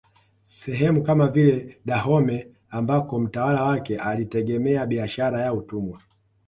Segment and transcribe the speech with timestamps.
[0.45, 6.01] Sehemu kama vile Dahomey ambako mtawala wake alitegemea biashara ya utumwa